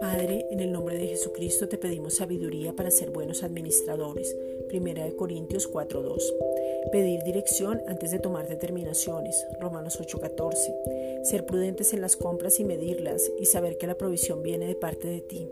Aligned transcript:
Padre, 0.00 0.46
en 0.50 0.60
el 0.60 0.72
nombre 0.72 0.96
de 0.96 1.08
Jesucristo 1.08 1.68
te 1.68 1.76
pedimos 1.76 2.14
sabiduría 2.14 2.72
para 2.72 2.90
ser 2.90 3.10
buenos 3.10 3.42
administradores. 3.42 4.34
Primera 4.68 5.04
de 5.04 5.14
Corintios 5.14 5.66
4:2. 5.66 6.34
Pedir 6.90 7.22
dirección 7.22 7.82
antes 7.86 8.12
de 8.12 8.18
tomar 8.18 8.48
determinaciones. 8.48 9.46
Romanos 9.60 10.00
8:14. 10.00 10.74
Ser 11.24 11.44
prudentes 11.44 11.92
en 11.92 12.00
las 12.00 12.16
compras 12.16 12.58
y 12.60 12.64
medirlas 12.64 13.30
y 13.38 13.44
saber 13.44 13.76
que 13.76 13.86
la 13.86 13.98
provisión 13.98 14.42
viene 14.42 14.66
de 14.66 14.74
parte 14.74 15.08
de 15.08 15.20
ti. 15.20 15.48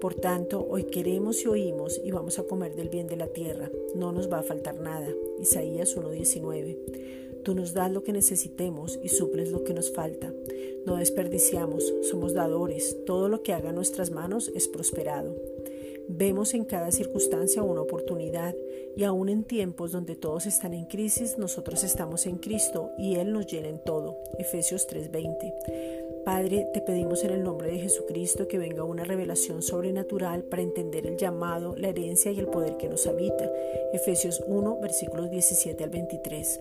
Por 0.00 0.14
tanto, 0.14 0.64
hoy 0.68 0.84
queremos 0.84 1.42
y 1.44 1.48
oímos 1.48 2.00
y 2.04 2.12
vamos 2.12 2.38
a 2.38 2.44
comer 2.44 2.76
del 2.76 2.90
bien 2.90 3.08
de 3.08 3.16
la 3.16 3.26
tierra. 3.26 3.72
No 3.94 4.12
nos 4.12 4.30
va 4.30 4.38
a 4.38 4.44
faltar 4.44 4.78
nada. 4.78 5.08
Isaías 5.40 5.96
1:19. 5.96 6.78
Tú 7.46 7.54
nos 7.54 7.74
das 7.74 7.92
lo 7.92 8.02
que 8.02 8.12
necesitemos 8.12 8.98
y 9.04 9.08
suples 9.08 9.52
lo 9.52 9.62
que 9.62 9.72
nos 9.72 9.92
falta. 9.92 10.32
No 10.84 10.96
desperdiciamos, 10.96 11.94
somos 12.10 12.34
dadores. 12.34 12.96
Todo 13.06 13.28
lo 13.28 13.44
que 13.44 13.52
haga 13.52 13.70
nuestras 13.70 14.10
manos 14.10 14.50
es 14.56 14.66
prosperado. 14.66 15.32
Vemos 16.08 16.54
en 16.54 16.64
cada 16.64 16.92
circunstancia 16.92 17.62
una 17.62 17.80
oportunidad 17.80 18.54
y 18.96 19.04
aún 19.04 19.28
en 19.28 19.44
tiempos 19.44 19.92
donde 19.92 20.16
todos 20.16 20.46
están 20.46 20.72
en 20.72 20.86
crisis, 20.86 21.36
nosotros 21.36 21.84
estamos 21.84 22.26
en 22.26 22.38
Cristo 22.38 22.92
y 22.96 23.16
Él 23.16 23.32
nos 23.32 23.46
llena 23.46 23.68
en 23.68 23.78
todo. 23.78 24.16
Efesios 24.38 24.86
3:20. 24.86 25.52
Padre, 26.26 26.66
te 26.74 26.80
pedimos 26.80 27.22
en 27.22 27.30
el 27.30 27.44
nombre 27.44 27.70
de 27.70 27.78
Jesucristo 27.78 28.48
que 28.48 28.58
venga 28.58 28.82
una 28.82 29.04
revelación 29.04 29.62
sobrenatural 29.62 30.42
para 30.42 30.62
entender 30.62 31.06
el 31.06 31.16
llamado, 31.16 31.76
la 31.76 31.86
herencia 31.86 32.32
y 32.32 32.40
el 32.40 32.48
poder 32.48 32.76
que 32.78 32.88
nos 32.88 33.06
habita. 33.06 33.48
Efesios 33.92 34.42
1, 34.44 34.80
versículos 34.80 35.30
17 35.30 35.84
al 35.84 35.90
23. 35.90 36.60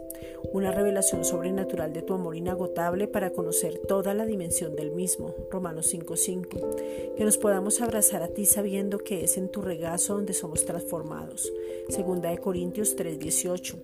Una 0.53 0.72
revelación 0.72 1.25
sobrenatural 1.25 1.94
de 1.94 2.03
tu 2.03 2.14
amor 2.14 2.36
inagotable 2.36 3.08
para 3.08 3.31
conocer 3.31 3.80
toda 3.88 4.14
la 4.14 4.27
dimensión 4.27 4.75
del 4.75 4.91
mismo. 4.91 5.34
Romanos 5.50 5.88
5, 5.88 6.16
5. 6.16 6.59
Que 7.17 7.25
nos 7.25 7.39
podamos 7.39 7.81
abrazar 7.81 8.22
a 8.22 8.27
ti 8.27 8.45
sabiendo 8.45 9.00
que 9.00 9.23
es 9.23 9.34
en 9.38 9.50
tu 9.50 9.61
regazo 9.61 10.16
donde 10.16 10.33
somos 10.33 10.66
transformados. 10.66 11.52
Segunda 11.89 12.30
de 12.30 12.38
Corintios 12.38 12.95
3, 12.95 13.19
18. 13.19 13.77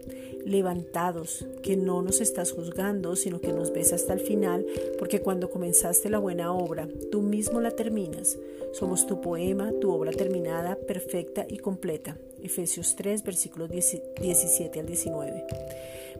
Levantados, 0.45 1.45
que 1.61 1.77
no 1.77 2.02
nos 2.02 2.21
estás 2.21 2.52
juzgando, 2.52 3.16
sino 3.16 3.39
que 3.39 3.53
nos 3.53 3.71
ves 3.71 3.93
hasta 3.93 4.13
el 4.13 4.19
final, 4.19 4.66
porque 4.97 5.21
cuando 5.21 5.49
comenzaste 5.49 6.09
la 6.09 6.19
buena 6.19 6.53
obra, 6.53 6.88
tú 7.11 7.21
mismo 7.21 7.61
la 7.61 7.71
terminas. 7.71 8.38
Somos 8.71 9.05
tu 9.05 9.21
poema, 9.21 9.71
tu 9.80 9.91
obra 9.91 10.11
terminada, 10.11 10.75
perfecta 10.75 11.45
y 11.47 11.58
completa. 11.58 12.17
Efesios 12.41 12.95
3, 12.95 13.23
versículos 13.23 13.69
17 13.69 14.80
al 14.80 14.86
19. 14.86 15.45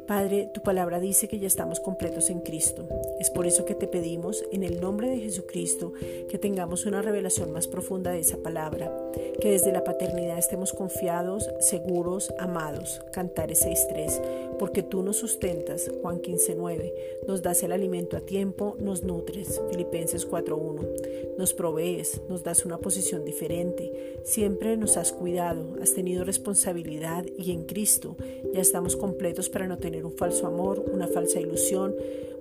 Padre, 0.08 0.50
tu 0.54 0.62
palabra 0.62 1.00
dice 1.00 1.28
que 1.28 1.40
ya 1.40 1.48
estamos 1.48 1.80
completos 1.80 2.30
en 2.30 2.42
Cristo. 2.42 2.88
Es 3.22 3.30
por 3.30 3.46
eso 3.46 3.66
que 3.66 3.76
te 3.76 3.86
pedimos, 3.86 4.44
en 4.52 4.64
el 4.64 4.82
nombre 4.82 5.08
de 5.08 5.20
Jesucristo, 5.20 5.94
que 6.28 6.40
tengamos 6.40 6.88
una 6.88 7.04
revelación 7.04 7.52
más 7.52 7.68
profunda 7.68 8.10
de 8.10 8.20
esa 8.20 8.38
palabra, 8.38 8.92
que 9.40 9.52
desde 9.52 9.72
la 9.72 9.84
paternidad 9.84 10.40
estemos 10.40 10.74
confiados, 10.74 11.48
seguros, 11.60 12.34
amados. 12.40 13.00
Cantares 13.14 13.64
6.3, 13.64 14.58
porque 14.58 14.82
tú 14.82 15.04
nos 15.04 15.18
sustentas, 15.18 15.92
Juan 16.02 16.20
15.9, 16.20 16.94
nos 17.28 17.44
das 17.44 17.62
el 17.62 17.74
alimento 17.74 18.18
a 18.18 18.22
tiempo, 18.22 18.76
nos 18.80 19.04
nutres, 19.04 19.62
Filipenses 19.70 20.28
4.1, 20.28 21.38
nos 21.38 21.54
provees, 21.54 22.22
nos 22.28 22.42
das 22.42 22.66
una 22.66 22.80
posición 22.80 23.24
diferente, 23.24 24.18
siempre 24.24 24.78
nos 24.78 24.98
has 24.98 25.12
cuidado, 25.12 25.76
has 25.80 25.94
tenido 25.94 26.24
responsabilidad 26.24 27.24
y 27.38 27.52
en 27.52 27.66
Cristo 27.66 28.18
ya 28.52 28.62
estamos 28.62 28.96
completos 28.96 29.48
para 29.48 29.68
no 29.68 29.78
tener 29.78 30.08
un 30.08 30.14
falso 30.14 30.48
amor, 30.48 30.84
una 30.92 31.06
falsa 31.06 31.40
ilusión, 31.40 31.94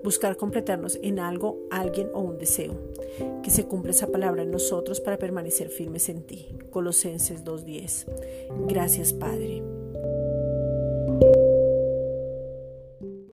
buscar 0.03 0.37
en 1.03 1.19
algo, 1.19 1.59
alguien 1.71 2.09
o 2.15 2.21
un 2.21 2.39
deseo. 2.39 2.75
Que 3.43 3.51
se 3.51 3.65
cumpla 3.65 3.91
esa 3.91 4.09
palabra 4.09 4.43
en 4.43 4.51
nosotros 4.51 5.01
para 5.01 5.19
permanecer 5.19 5.69
firmes 5.69 6.09
en 6.09 6.23
ti. 6.23 6.49
Colosenses 6.71 7.45
2.10. 7.45 8.67
Gracias 8.69 9.13
Padre. 9.13 9.60